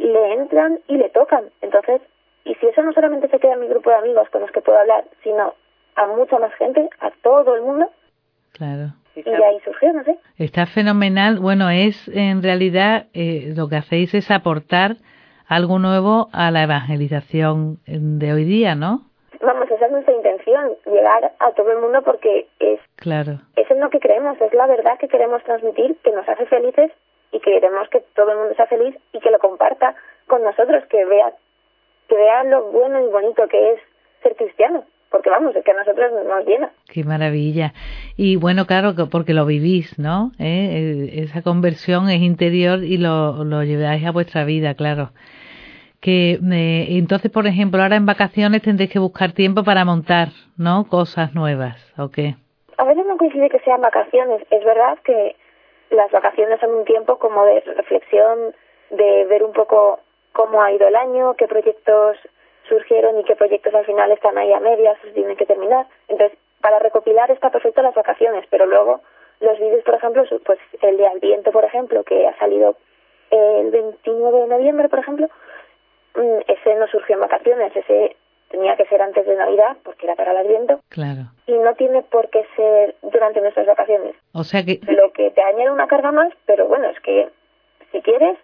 le 0.00 0.32
entran 0.32 0.80
y 0.88 0.96
le 0.96 1.08
tocan. 1.10 1.44
Entonces, 1.60 2.00
y 2.44 2.54
si 2.54 2.66
eso 2.66 2.82
no 2.82 2.92
solamente 2.92 3.28
se 3.28 3.38
queda 3.38 3.54
en 3.54 3.60
mi 3.60 3.68
grupo 3.68 3.90
de 3.90 3.96
amigos 3.96 4.28
con 4.30 4.40
los 4.40 4.50
que 4.50 4.60
puedo 4.60 4.78
hablar, 4.78 5.04
sino 5.22 5.54
a 6.00 6.06
mucha 6.06 6.38
más 6.38 6.52
gente, 6.54 6.88
a 7.00 7.10
todo 7.22 7.54
el 7.54 7.62
mundo. 7.62 7.86
Claro. 8.52 8.94
Y 9.14 9.28
ahí 9.28 9.60
surgió, 9.64 9.92
no 9.92 10.02
sé. 10.04 10.16
Está 10.38 10.66
fenomenal. 10.66 11.38
Bueno, 11.38 11.68
es 11.68 12.08
en 12.08 12.42
realidad 12.42 13.06
eh, 13.12 13.52
lo 13.54 13.68
que 13.68 13.76
hacéis 13.76 14.14
es 14.14 14.30
aportar 14.30 14.96
algo 15.46 15.78
nuevo 15.78 16.28
a 16.32 16.50
la 16.50 16.62
evangelización 16.62 17.78
de 17.86 18.32
hoy 18.32 18.44
día, 18.44 18.74
¿no? 18.74 19.02
Vamos, 19.40 19.70
esa 19.70 19.86
es 19.86 19.92
nuestra 19.92 20.14
intención, 20.14 20.70
llegar 20.86 21.32
a 21.38 21.50
todo 21.52 21.72
el 21.72 21.80
mundo 21.80 22.02
porque 22.02 22.46
es, 22.60 22.78
claro. 22.96 23.40
es 23.56 23.70
en 23.70 23.80
lo 23.80 23.90
que 23.90 23.98
creemos, 23.98 24.40
es 24.40 24.52
la 24.52 24.66
verdad 24.66 24.98
que 24.98 25.08
queremos 25.08 25.42
transmitir, 25.44 25.96
que 26.04 26.12
nos 26.12 26.28
hace 26.28 26.46
felices 26.46 26.92
y 27.32 27.40
queremos 27.40 27.88
que 27.88 28.00
todo 28.14 28.30
el 28.32 28.38
mundo 28.38 28.54
sea 28.54 28.66
feliz 28.66 28.94
y 29.12 29.18
que 29.18 29.30
lo 29.30 29.38
comparta 29.38 29.94
con 30.26 30.42
nosotros, 30.42 30.84
que 30.90 31.04
vea, 31.04 31.32
que 32.08 32.14
vea 32.14 32.44
lo 32.44 32.70
bueno 32.70 33.00
y 33.00 33.10
bonito 33.10 33.48
que 33.48 33.72
es 33.72 33.80
ser 34.22 34.36
cristiano 34.36 34.84
vamos, 35.30 35.56
es 35.56 35.64
que 35.64 35.70
a 35.70 35.74
nosotros 35.74 36.12
nos 36.26 36.44
llena. 36.46 36.70
Qué 36.92 37.04
maravilla. 37.04 37.72
Y 38.16 38.36
bueno, 38.36 38.66
claro, 38.66 38.94
porque 39.10 39.32
lo 39.32 39.46
vivís, 39.46 39.98
¿no? 39.98 40.32
¿Eh? 40.38 41.08
eh 41.14 41.22
esa 41.22 41.42
conversión 41.42 42.10
es 42.10 42.20
interior 42.20 42.84
y 42.84 42.98
lo, 42.98 43.44
lo 43.44 43.62
lleváis 43.62 44.04
a 44.04 44.12
vuestra 44.12 44.44
vida, 44.44 44.74
claro. 44.74 45.10
Que 46.00 46.32
eh, 46.32 46.86
entonces, 46.98 47.30
por 47.30 47.46
ejemplo, 47.46 47.82
ahora 47.82 47.96
en 47.96 48.06
vacaciones 48.06 48.62
tendréis 48.62 48.90
que 48.90 48.98
buscar 48.98 49.32
tiempo 49.32 49.64
para 49.64 49.84
montar, 49.84 50.28
¿no? 50.56 50.86
Cosas 50.88 51.34
nuevas, 51.34 51.76
¿o 51.98 52.10
qué? 52.10 52.36
A 52.78 52.84
veces 52.84 53.04
no 53.06 53.16
coincide 53.18 53.50
que 53.50 53.60
sean 53.60 53.80
vacaciones. 53.82 54.42
Es 54.50 54.64
verdad 54.64 54.98
que 55.04 55.36
las 55.90 56.10
vacaciones 56.10 56.58
son 56.60 56.70
un 56.70 56.84
tiempo 56.84 57.18
como 57.18 57.44
de 57.44 57.60
reflexión, 57.60 58.54
de 58.90 59.26
ver 59.26 59.44
un 59.44 59.52
poco 59.52 60.00
cómo 60.32 60.62
ha 60.62 60.72
ido 60.72 60.88
el 60.88 60.96
año, 60.96 61.34
qué 61.34 61.46
proyectos 61.46 62.16
surgieron 62.70 63.20
y 63.20 63.24
qué 63.24 63.36
proyectos 63.36 63.74
al 63.74 63.84
final 63.84 64.10
están 64.12 64.38
ahí 64.38 64.50
a 64.52 64.60
medias, 64.60 64.96
se 65.02 65.10
tienen 65.10 65.36
que 65.36 65.44
terminar. 65.44 65.86
Entonces, 66.08 66.38
para 66.62 66.78
recopilar 66.78 67.30
está 67.30 67.50
perfecto 67.50 67.82
las 67.82 67.94
vacaciones, 67.94 68.46
pero 68.48 68.64
luego 68.64 69.02
los 69.40 69.58
vídeos, 69.58 69.84
por 69.84 69.94
ejemplo, 69.94 70.24
pues 70.46 70.58
el 70.80 70.96
de 70.96 71.10
Viento, 71.20 71.50
por 71.50 71.64
ejemplo, 71.64 72.04
que 72.04 72.26
ha 72.26 72.38
salido 72.38 72.76
el 73.30 73.70
29 73.70 74.40
de 74.40 74.46
noviembre, 74.46 74.88
por 74.88 75.00
ejemplo, 75.00 75.28
mm, 76.14 76.38
ese 76.48 76.74
no 76.76 76.86
surgió 76.88 77.16
en 77.16 77.20
vacaciones, 77.20 77.74
ese 77.76 78.16
tenía 78.50 78.76
que 78.76 78.86
ser 78.86 79.00
antes 79.00 79.24
de 79.26 79.36
Navidad 79.36 79.76
porque 79.84 80.06
era 80.06 80.16
para 80.16 80.32
el 80.32 80.38
Adviento. 80.38 80.80
Claro. 80.88 81.22
Y 81.46 81.52
no 81.52 81.74
tiene 81.74 82.02
por 82.02 82.28
qué 82.30 82.44
ser 82.56 82.96
durante 83.02 83.40
nuestras 83.40 83.66
vacaciones. 83.66 84.16
O 84.32 84.44
sea 84.44 84.64
que... 84.64 84.80
Lo 84.88 85.12
que 85.12 85.30
te 85.30 85.42
añade 85.42 85.70
una 85.70 85.86
carga 85.86 86.10
más, 86.10 86.32
pero 86.46 86.66
bueno, 86.66 86.88
es 86.88 86.98
que 87.00 87.28
si 87.92 88.02
quieres, 88.02 88.36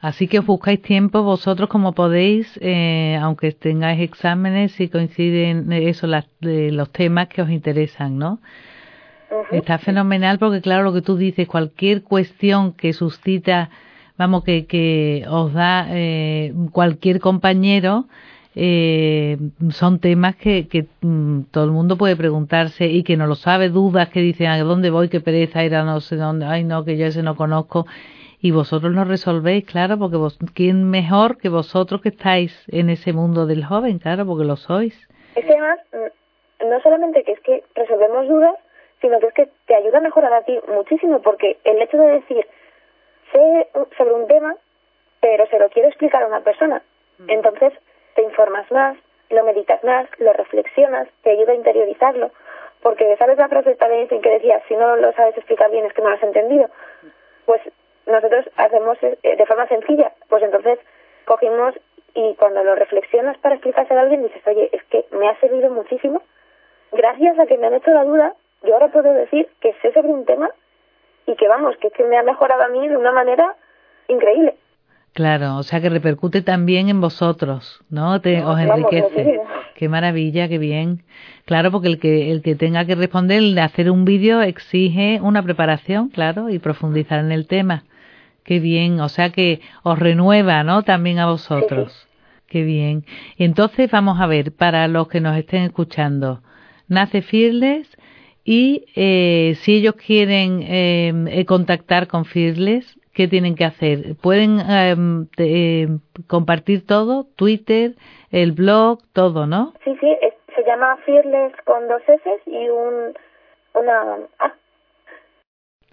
Así 0.00 0.28
que 0.28 0.38
os 0.38 0.46
buscáis 0.46 0.80
tiempo 0.80 1.22
vosotros 1.22 1.68
como 1.68 1.92
podéis, 1.92 2.58
eh, 2.62 3.18
aunque 3.20 3.52
tengáis 3.52 4.00
exámenes, 4.00 4.72
si 4.72 4.88
coinciden 4.88 5.70
eso, 5.72 6.06
los 6.40 6.90
temas 6.90 7.28
que 7.28 7.42
os 7.42 7.50
interesan, 7.50 8.18
¿no? 8.18 8.40
Está 9.52 9.78
fenomenal 9.78 10.38
porque, 10.38 10.60
claro, 10.60 10.82
lo 10.82 10.92
que 10.92 11.02
tú 11.02 11.16
dices, 11.16 11.46
cualquier 11.46 12.02
cuestión 12.02 12.72
que 12.72 12.92
suscita, 12.92 13.70
vamos, 14.16 14.42
que, 14.42 14.66
que 14.66 15.24
os 15.28 15.52
da 15.52 15.86
eh, 15.90 16.52
cualquier 16.72 17.20
compañero, 17.20 18.06
eh, 18.56 19.38
son 19.70 20.00
temas 20.00 20.34
que, 20.34 20.66
que 20.66 20.88
mm, 21.02 21.42
todo 21.52 21.64
el 21.64 21.70
mundo 21.70 21.96
puede 21.96 22.16
preguntarse 22.16 22.88
y 22.88 23.04
que 23.04 23.16
no 23.16 23.26
lo 23.26 23.36
sabe, 23.36 23.68
dudas 23.68 24.08
que 24.08 24.20
dicen, 24.20 24.48
¿a 24.48 24.58
dónde 24.58 24.90
voy? 24.90 25.08
¿Qué 25.08 25.20
pereza 25.20 25.62
ir 25.62 25.76
a 25.76 25.84
no 25.84 26.00
sé 26.00 26.16
dónde? 26.16 26.46
Ay, 26.46 26.64
no, 26.64 26.84
que 26.84 26.96
yo 26.96 27.06
ese 27.06 27.22
no 27.22 27.36
conozco 27.36 27.86
y 28.40 28.52
vosotros 28.52 28.92
lo 28.92 29.04
resolvéis, 29.04 29.66
claro, 29.66 29.98
porque 29.98 30.16
vos, 30.16 30.38
¿quién 30.54 30.90
mejor 30.90 31.36
que 31.36 31.48
vosotros 31.48 32.00
que 32.00 32.08
estáis 32.08 32.52
en 32.68 32.88
ese 32.88 33.12
mundo 33.12 33.46
del 33.46 33.64
joven? 33.64 33.98
Claro, 33.98 34.24
porque 34.24 34.44
lo 34.44 34.56
sois. 34.56 34.94
Es 35.34 35.44
que 35.44 35.52
además, 35.52 35.78
mm, 35.92 36.68
no 36.68 36.80
solamente 36.80 37.22
que 37.22 37.32
es 37.32 37.40
que 37.40 37.62
resolvemos 37.74 38.28
dudas, 38.28 38.54
sino 39.02 39.18
que 39.20 39.26
es 39.26 39.34
que 39.34 39.48
te 39.66 39.74
ayuda 39.74 39.98
a 39.98 40.02
mejorar 40.02 40.32
a 40.32 40.42
ti 40.42 40.58
muchísimo, 40.68 41.20
porque 41.20 41.58
el 41.64 41.82
hecho 41.82 41.98
de 41.98 42.12
decir, 42.12 42.46
sé 43.32 43.68
sobre 43.96 44.14
un 44.14 44.26
tema, 44.26 44.56
pero 45.20 45.46
se 45.48 45.58
lo 45.58 45.68
quiero 45.68 45.88
explicar 45.88 46.22
a 46.22 46.26
una 46.26 46.40
persona, 46.40 46.82
mm. 47.18 47.30
entonces 47.30 47.74
te 48.14 48.22
informas 48.22 48.70
más, 48.72 48.96
lo 49.28 49.44
meditas 49.44 49.84
más, 49.84 50.08
lo 50.18 50.32
reflexionas, 50.32 51.08
te 51.22 51.30
ayuda 51.30 51.52
a 51.52 51.56
interiorizarlo, 51.56 52.30
porque 52.82 53.16
sabes 53.18 53.36
la 53.36 53.48
frase 53.48 53.74
también 53.74 54.08
que 54.08 54.30
decía, 54.30 54.62
si 54.66 54.74
no 54.74 54.96
lo 54.96 55.12
sabes 55.12 55.36
explicar 55.36 55.70
bien 55.70 55.84
es 55.84 55.92
que 55.92 56.00
no 56.00 56.08
lo 56.08 56.16
has 56.16 56.22
entendido, 56.22 56.70
pues 57.44 57.60
nosotros 58.06 58.48
hacemos 58.56 58.98
eh, 59.02 59.18
de 59.22 59.46
forma 59.46 59.66
sencilla. 59.68 60.12
Pues 60.28 60.42
entonces 60.42 60.78
cogimos 61.24 61.74
y 62.14 62.34
cuando 62.34 62.64
lo 62.64 62.74
reflexionas 62.74 63.38
para 63.38 63.54
explicarse 63.54 63.94
a 63.94 64.00
alguien 64.00 64.22
dices, 64.22 64.42
oye, 64.46 64.68
es 64.72 64.82
que 64.84 65.04
me 65.12 65.28
ha 65.28 65.38
servido 65.40 65.70
muchísimo. 65.70 66.22
Gracias 66.92 67.38
a 67.38 67.46
que 67.46 67.56
me 67.56 67.68
han 67.68 67.74
hecho 67.74 67.90
la 67.92 68.04
duda, 68.04 68.34
yo 68.62 68.74
ahora 68.74 68.88
puedo 68.88 69.12
decir 69.12 69.48
que 69.60 69.74
sé 69.80 69.92
sobre 69.92 70.08
un 70.08 70.24
tema 70.24 70.50
y 71.26 71.36
que 71.36 71.48
vamos, 71.48 71.76
que, 71.76 71.90
que 71.90 72.04
me 72.04 72.18
ha 72.18 72.22
mejorado 72.22 72.62
a 72.62 72.68
mí 72.68 72.88
de 72.88 72.96
una 72.96 73.12
manera 73.12 73.54
increíble. 74.08 74.56
Claro, 75.12 75.56
o 75.56 75.62
sea 75.64 75.80
que 75.80 75.90
repercute 75.90 76.40
también 76.40 76.88
en 76.88 77.00
vosotros, 77.00 77.80
¿no? 77.90 78.20
Te, 78.20 78.44
os 78.44 78.58
enriquece. 78.58 79.40
qué 79.74 79.88
maravilla, 79.88 80.48
qué 80.48 80.58
bien. 80.58 81.02
Claro, 81.46 81.72
porque 81.72 81.88
el 81.88 81.98
que 81.98 82.30
el 82.30 82.42
que 82.42 82.54
tenga 82.54 82.84
que 82.84 82.94
responder, 82.94 83.58
hacer 83.58 83.90
un 83.90 84.04
vídeo 84.04 84.40
exige 84.40 85.20
una 85.20 85.42
preparación, 85.42 86.08
claro, 86.10 86.48
y 86.48 86.60
profundizar 86.60 87.18
en 87.18 87.32
el 87.32 87.48
tema. 87.48 87.84
Qué 88.44 88.60
bien, 88.60 89.00
o 89.00 89.08
sea 89.08 89.30
que 89.30 89.60
os 89.82 89.98
renueva, 89.98 90.62
¿no? 90.62 90.82
También 90.84 91.18
a 91.18 91.26
vosotros. 91.26 92.06
Qué 92.46 92.62
bien. 92.62 93.04
Entonces 93.36 93.90
vamos 93.90 94.20
a 94.20 94.26
ver, 94.26 94.52
para 94.52 94.86
los 94.88 95.08
que 95.08 95.20
nos 95.20 95.36
estén 95.36 95.62
escuchando, 95.62 96.42
nace 96.88 97.22
Fearless 97.22 97.96
y 98.44 98.86
eh, 98.96 99.56
si 99.60 99.74
ellos 99.74 99.94
quieren 99.94 100.62
eh, 100.62 101.12
eh, 101.28 101.44
contactar 101.44 102.06
con 102.06 102.24
Fearless, 102.24 102.98
¿qué 103.20 103.28
tienen 103.28 103.54
que 103.54 103.66
hacer? 103.66 104.16
¿Pueden 104.22 104.60
compartir 106.26 106.86
todo? 106.86 107.26
Twitter, 107.36 107.92
el 108.32 108.52
blog, 108.52 109.00
todo, 109.12 109.46
¿no? 109.46 109.74
Sí, 109.84 109.94
sí, 110.00 110.16
se 110.56 110.64
llama 110.64 110.96
Fearless 111.04 111.52
con 111.66 111.86
dos 111.86 112.00
S 112.08 112.30
y 112.46 112.70
un, 112.70 113.12
una... 113.74 114.16
Ah. 114.38 114.54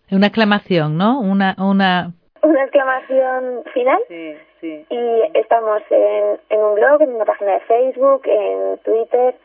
Una 0.10 0.27
exclamación, 0.27 0.98
¿no? 0.98 1.19
Una, 1.19 1.53
una 1.60 2.13
una 2.43 2.63
exclamación 2.63 3.63
final. 3.74 4.00
Sí, 4.07 4.36
sí. 4.62 4.86
Y 4.89 5.38
estamos 5.38 5.81
en, 5.89 6.39
en 6.50 6.60
un 6.62 6.75
blog, 6.75 7.01
en 7.01 7.13
una 7.13 7.25
página 7.25 7.55
de 7.55 7.60
Facebook, 7.60 8.22
en 8.24 8.77
Twitter, 8.86 9.36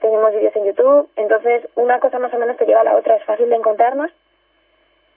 tenemos 0.00 0.32
vídeos 0.32 0.56
en 0.56 0.64
YouTube. 0.64 1.10
Entonces, 1.16 1.68
una 1.74 2.00
cosa 2.00 2.18
más 2.18 2.32
o 2.32 2.38
menos 2.38 2.56
te 2.56 2.64
lleva 2.64 2.80
a 2.80 2.84
la 2.84 2.96
otra, 2.96 3.16
es 3.16 3.24
fácil 3.24 3.50
de 3.50 3.56
encontrarnos. 3.56 4.10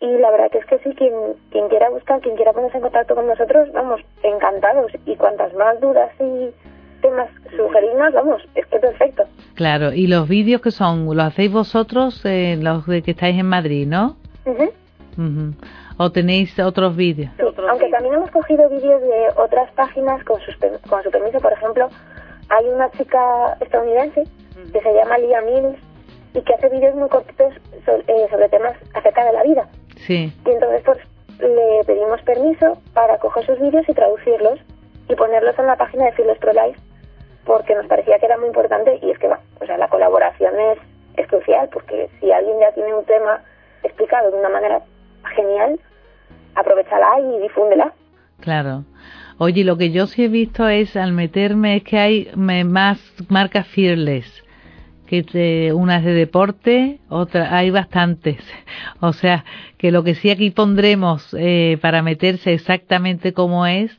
Y 0.04 0.18
la 0.18 0.32
verdad 0.32 0.52
que 0.52 0.58
es 0.58 0.66
que 0.66 0.80
sí, 0.80 0.94
quien, 0.98 1.14
quien 1.50 1.70
quiera 1.70 1.90
buscar, 1.90 2.20
quien 2.20 2.36
quiera 2.36 2.52
ponerse 2.52 2.76
en 2.76 2.84
contacto 2.84 3.16
con 3.16 3.26
nosotros, 3.26 3.72
vamos, 3.72 4.02
encantados. 4.22 4.92
Y 5.06 5.16
cuantas 5.16 5.54
más 5.54 5.80
dudas 5.80 6.12
y 6.20 6.50
temas 7.02 7.30
sugerirnos, 7.56 8.12
vamos, 8.12 8.42
es 8.54 8.66
que 8.66 8.80
perfecto. 8.80 9.24
Claro, 9.54 9.94
y 9.94 10.08
los 10.08 10.28
vídeos 10.28 10.60
que 10.60 10.72
son, 10.72 11.06
los 11.06 11.24
hacéis 11.24 11.54
vosotros, 11.54 12.22
eh, 12.26 12.60
los 12.62 12.86
de 12.86 13.02
que 13.02 13.12
estáis 13.12 13.40
en 13.40 13.48
Madrid, 13.48 13.88
¿no? 13.88 14.18
¿O 15.98 16.12
tenéis 16.12 16.60
otros 16.60 16.98
vídeos? 16.98 17.32
aunque 17.70 17.88
también 17.88 18.16
hemos 18.16 18.30
cogido 18.32 18.68
vídeos 18.70 19.02
de 19.02 19.28
otras 19.38 19.72
páginas 19.72 20.22
con, 20.26 20.38
con 20.90 21.02
su 21.02 21.12
permiso. 21.12 21.40
Por 21.40 21.54
ejemplo, 21.54 21.88
hay 22.50 22.66
una 22.66 22.92
chica 22.92 23.58
estadounidense 23.62 24.24
que 24.74 24.82
se 24.82 24.94
llama 24.94 25.18
Lia 25.18 25.42
Mills 25.42 25.80
y 26.34 26.42
que 26.42 26.54
hace 26.54 26.70
vídeos 26.70 26.96
muy 26.96 27.10
cortitos 27.10 27.54
eh, 27.74 28.28
sobre, 28.30 28.50
temas 28.50 28.74
acerca 28.94 29.26
de 29.26 29.34
la 29.34 29.44
vida. 29.44 29.68
Sí. 30.08 30.32
Y 30.46 30.50
entonces 30.50 30.82
pues 30.86 30.98
le 31.40 31.84
pedimos 31.86 32.22
permiso 32.22 32.78
para 32.94 33.18
coger 33.18 33.46
sus 33.46 33.60
vídeos 33.60 33.88
y 33.88 33.94
traducirlos 33.94 34.60
y 35.10 35.16
ponerlos 35.16 35.58
en 35.60 35.68
la 35.68 35.76
página 35.76 36.06
de 36.06 36.12
Fearless 36.14 36.38
Pro 36.40 36.54
Life 36.54 36.80
porque 37.46 37.76
nos 37.76 37.86
parecía 37.88 38.20
que 38.20 38.26
era 38.26 38.38
muy 38.38 38.48
importante 38.48 39.00
y 39.02 39.12
es 39.12 39.20
que 39.20 39.28
o 39.28 39.66
sea, 39.66 39.78
la 39.78 39.90
colaboración 39.90 40.54
es, 40.72 40.80
es 41.18 41.28
crucial 41.28 41.70
porque 41.74 42.10
si 42.20 42.32
alguien 42.32 42.60
ya 42.60 42.72
tiene 42.74 42.94
un 42.94 43.06
tema 43.06 43.42
explicado 43.84 44.32
de 44.32 44.38
una 44.38 44.50
manera 44.50 44.82
genial, 45.36 45.80
aprovechala 46.56 47.20
y 47.20 47.42
difúndela. 47.42 47.94
Claro. 48.40 48.84
Oye, 49.40 49.64
lo 49.64 49.78
que 49.78 49.92
yo 49.92 50.08
sí 50.08 50.26
he 50.26 50.28
visto 50.28 50.68
es 50.68 50.96
al 50.96 51.12
meterme 51.12 51.78
es 51.78 51.84
que 51.84 51.98
hay 51.98 52.32
más 52.36 53.00
marcas 53.30 53.68
Fearless 53.68 54.44
que 55.22 55.72
unas 55.74 56.04
de 56.04 56.14
deporte, 56.14 57.00
otra 57.10 57.56
hay 57.56 57.70
bastantes. 57.70 58.38
O 59.02 59.14
sea, 59.14 59.44
que 59.84 59.92
lo 59.92 60.04
que 60.06 60.16
sí 60.16 60.32
aquí 60.32 60.50
pondremos 60.50 61.36
eh, 61.38 61.78
para 61.82 62.02
meterse 62.02 62.54
exactamente 62.54 63.34
como 63.34 63.68
es, 63.68 63.92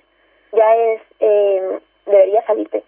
ya 0.52 0.76
es, 0.76 1.00
eh, 1.20 1.80
debería 2.04 2.44
salirte. 2.46 2.84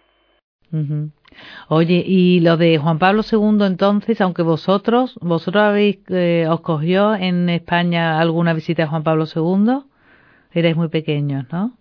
Oye, 1.69 2.03
y 2.05 2.41
lo 2.41 2.57
de 2.57 2.77
Juan 2.77 2.99
Pablo 2.99 3.23
II 3.23 3.65
entonces, 3.65 4.21
aunque 4.21 4.43
vosotros, 4.43 5.17
vosotros 5.23 5.63
habéis, 5.63 5.97
eh, 6.09 6.45
os 6.47 6.61
cogió 6.61 7.15
en 7.15 7.49
España 7.49 8.19
alguna 8.19 8.53
visita 8.53 8.83
a 8.83 8.87
Juan 8.87 9.01
Pablo 9.01 9.25
II, 9.25 9.85
erais 10.51 10.75
muy 10.75 10.89
pequeños, 10.89 11.51
¿no? 11.51 11.78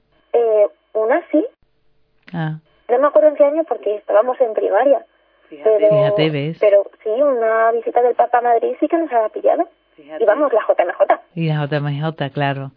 Ah. 2.33 2.59
No 2.89 2.99
me 2.99 3.07
acuerdo 3.07 3.29
en 3.29 3.37
qué 3.37 3.45
año 3.45 3.65
porque 3.65 3.97
estábamos 3.97 4.41
en 4.41 4.55
primaria. 4.55 5.05
Fíjate, 5.49 6.31
ves. 6.31 6.59
Pero 6.61 6.85
sí, 7.03 7.11
una 7.11 7.73
visita 7.73 8.03
del 8.03 8.15
Papa 8.15 8.39
a 8.39 8.43
Madrid 8.43 8.77
sí 8.81 8.89
que 8.89 8.99
nos 8.99 9.13
ha 9.13 9.29
pillado. 9.31 9.69
Y 9.97 10.25
vamos, 10.25 10.53
la 10.53 10.61
JMJ. 10.61 11.21
Y 11.35 11.49
la 11.49 11.67
JMJ, 11.67 12.33
claro. 12.33 12.71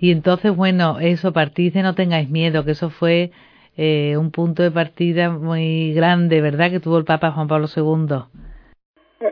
Y 0.00 0.10
entonces, 0.10 0.56
bueno, 0.56 0.98
eso, 1.00 1.32
partís 1.32 1.72
de 1.72 1.82
no 1.82 1.94
tengáis 1.94 2.28
miedo, 2.28 2.64
que 2.64 2.72
eso 2.72 2.90
fue 2.90 3.30
eh, 3.76 4.16
un 4.16 4.32
punto 4.32 4.62
de 4.62 4.70
partida 4.70 5.30
muy 5.30 5.94
grande, 5.94 6.40
¿verdad?, 6.40 6.70
que 6.70 6.80
tuvo 6.80 6.98
el 6.98 7.04
Papa 7.04 7.30
Juan 7.30 7.46
Pablo 7.46 7.66
II. 7.74 8.24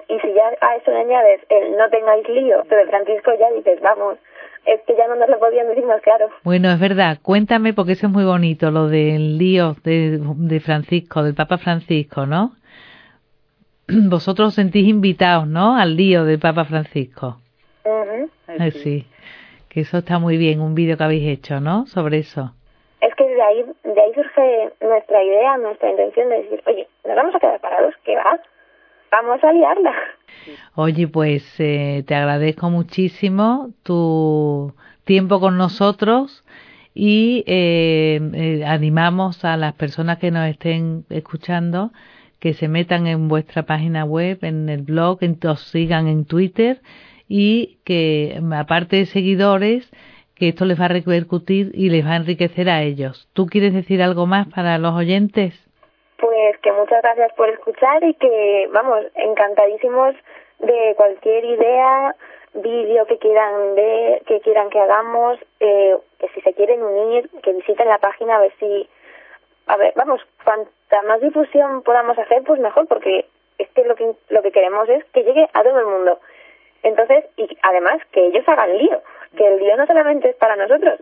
Y 0.08 0.20
si 0.20 0.32
ya 0.34 0.44
a 0.60 0.76
eso 0.76 0.90
le 0.90 1.00
añades 1.00 1.40
el 1.48 1.76
no 1.76 1.88
tengáis 1.90 2.28
lío, 2.28 2.62
pero 2.68 2.88
Francisco 2.88 3.32
ya 3.38 3.50
dices, 3.50 3.80
vamos, 3.80 4.18
es 4.66 4.80
que 4.86 4.96
ya 4.96 5.08
no 5.08 5.16
nos 5.16 5.28
lo 5.28 5.38
podían 5.38 5.68
decir 5.68 5.84
más 5.84 6.00
claro. 6.02 6.28
Bueno, 6.44 6.70
es 6.70 6.78
verdad, 6.78 7.18
cuéntame 7.22 7.72
porque 7.72 7.92
eso 7.92 8.06
es 8.06 8.12
muy 8.12 8.24
bonito, 8.24 8.70
lo 8.70 8.88
del 8.88 9.38
lío 9.38 9.76
de, 9.84 10.20
de 10.20 10.60
Francisco, 10.60 11.22
del 11.22 11.34
Papa 11.34 11.58
Francisco, 11.58 12.26
¿no? 12.26 12.52
Vosotros 13.88 14.48
os 14.48 14.54
sentís 14.54 14.86
invitados, 14.86 15.46
¿no?, 15.46 15.76
al 15.76 15.96
lío 15.96 16.24
del 16.24 16.38
Papa 16.38 16.64
Francisco. 16.64 17.38
sí, 18.72 19.06
que 19.68 19.80
eso 19.80 19.98
está 19.98 20.18
muy 20.18 20.36
bien, 20.36 20.60
un 20.60 20.74
vídeo 20.74 20.96
que 20.96 21.04
habéis 21.04 21.28
hecho, 21.28 21.60
¿no?, 21.60 21.86
sobre 21.86 22.18
eso 22.18 22.52
es 23.02 23.12
que 23.16 23.26
de 23.26 23.42
ahí, 23.42 23.64
de 23.82 24.00
ahí 24.00 24.14
surge 24.14 24.72
nuestra 24.80 25.22
idea, 25.24 25.58
nuestra 25.58 25.90
intención 25.90 26.28
de 26.28 26.42
decir, 26.42 26.62
oye, 26.66 26.86
¿nos 27.04 27.16
vamos 27.16 27.34
a 27.34 27.40
quedar 27.40 27.60
parados? 27.60 27.94
¿Qué 28.04 28.14
va? 28.14 28.38
Vamos 29.12 29.44
a 29.44 29.52
liarla. 29.52 29.92
Oye, 30.74 31.06
pues 31.06 31.44
eh, 31.58 32.02
te 32.06 32.14
agradezco 32.14 32.70
muchísimo 32.70 33.70
tu 33.82 34.72
tiempo 35.04 35.38
con 35.38 35.58
nosotros 35.58 36.44
y 36.94 37.44
eh, 37.46 38.20
eh, 38.32 38.64
animamos 38.64 39.44
a 39.44 39.58
las 39.58 39.74
personas 39.74 40.16
que 40.16 40.30
nos 40.30 40.48
estén 40.48 41.04
escuchando 41.10 41.92
que 42.38 42.54
se 42.54 42.68
metan 42.68 43.06
en 43.06 43.28
vuestra 43.28 43.64
página 43.64 44.04
web, 44.04 44.38
en 44.42 44.68
el 44.68 44.82
blog, 44.82 45.20
que 45.20 45.48
os 45.48 45.60
sigan 45.60 46.08
en 46.08 46.24
Twitter 46.24 46.80
y 47.28 47.78
que 47.84 48.42
aparte 48.52 48.96
de 48.96 49.06
seguidores, 49.06 49.88
que 50.34 50.48
esto 50.48 50.64
les 50.64 50.80
va 50.80 50.86
a 50.86 50.88
repercutir 50.88 51.70
y 51.74 51.90
les 51.90 52.04
va 52.04 52.12
a 52.12 52.16
enriquecer 52.16 52.68
a 52.68 52.82
ellos. 52.82 53.28
¿Tú 53.32 53.46
quieres 53.46 53.74
decir 53.74 54.02
algo 54.02 54.26
más 54.26 54.48
para 54.48 54.78
los 54.78 54.94
oyentes? 54.94 55.54
Pues 56.42 56.58
que 56.58 56.72
muchas 56.72 57.00
gracias 57.02 57.32
por 57.34 57.48
escuchar 57.50 58.02
y 58.02 58.14
que, 58.14 58.68
vamos, 58.72 59.04
encantadísimos 59.14 60.16
de 60.58 60.92
cualquier 60.96 61.44
idea, 61.44 62.16
vídeo 62.54 63.06
que 63.06 63.18
quieran 63.18 63.76
ver, 63.76 64.22
que 64.24 64.40
quieran 64.40 64.68
que 64.68 64.80
hagamos, 64.80 65.38
eh, 65.60 65.96
que 66.18 66.28
si 66.30 66.40
se 66.40 66.52
quieren 66.54 66.82
unir, 66.82 67.30
que 67.44 67.52
visiten 67.52 67.86
la 67.86 67.98
página 67.98 68.34
a 68.34 68.40
ver 68.40 68.52
si, 68.58 68.88
a 69.68 69.76
ver, 69.76 69.92
vamos, 69.94 70.20
cuanta 70.42 71.02
más 71.02 71.20
difusión 71.20 71.82
podamos 71.82 72.18
hacer, 72.18 72.42
pues 72.42 72.58
mejor, 72.58 72.88
porque 72.88 73.24
es 73.58 73.68
que 73.70 73.84
lo 73.84 73.94
que, 73.94 74.12
lo 74.30 74.42
que 74.42 74.50
queremos 74.50 74.88
es 74.88 75.04
que 75.12 75.22
llegue 75.22 75.48
a 75.52 75.62
todo 75.62 75.78
el 75.78 75.86
mundo. 75.86 76.18
Entonces, 76.82 77.24
y 77.36 77.56
además 77.62 78.00
que 78.10 78.26
ellos 78.26 78.48
hagan 78.48 78.76
lío, 78.78 79.00
que 79.36 79.46
el 79.46 79.60
lío 79.60 79.76
no 79.76 79.86
solamente 79.86 80.30
es 80.30 80.36
para 80.36 80.56
nosotros, 80.56 80.98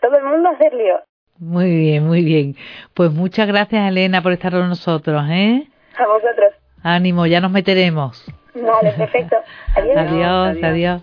todo 0.00 0.16
el 0.16 0.24
mundo 0.24 0.48
hacer 0.48 0.72
lío. 0.72 1.02
Muy 1.40 1.74
bien, 1.74 2.06
muy 2.06 2.22
bien. 2.22 2.54
Pues 2.92 3.10
muchas 3.12 3.48
gracias, 3.48 3.88
Elena, 3.88 4.22
por 4.22 4.32
estar 4.32 4.52
con 4.52 4.68
nosotros, 4.68 5.24
¿eh? 5.30 5.66
A 5.98 6.06
vosotros. 6.06 6.52
Ánimo, 6.82 7.24
ya 7.24 7.40
nos 7.40 7.50
meteremos. 7.50 8.22
Vale, 8.54 8.92
perfecto. 8.92 9.36
Adiós. 9.74 9.96
adiós, 9.96 10.58
adiós. 10.62 11.02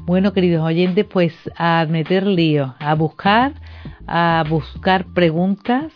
Bueno, 0.00 0.32
queridos 0.32 0.64
oyentes, 0.64 1.04
pues 1.04 1.32
a 1.56 1.86
meter 1.88 2.26
lío, 2.26 2.74
a 2.80 2.94
buscar, 2.94 3.52
a 4.08 4.42
buscar 4.48 5.04
preguntas, 5.14 5.92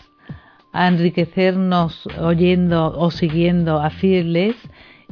a 0.72 0.86
enriquecernos 0.86 2.06
oyendo 2.20 2.96
o 2.96 3.10
siguiendo 3.10 3.80
a 3.80 3.90
Fearless 3.90 4.56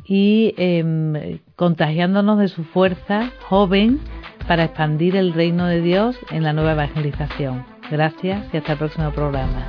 y 0.04 0.54
eh, 0.58 1.40
contagiándonos 1.56 2.38
de 2.38 2.48
su 2.48 2.62
fuerza 2.62 3.30
joven 3.48 4.00
para 4.46 4.64
expandir 4.64 5.16
el 5.16 5.32
reino 5.32 5.66
de 5.66 5.80
Dios 5.80 6.16
en 6.30 6.44
la 6.44 6.52
nueva 6.52 6.72
evangelización. 6.72 7.69
Gracias 7.90 8.46
y 8.52 8.56
hasta 8.56 8.72
el 8.72 8.78
próximo 8.78 9.10
programa. 9.10 9.66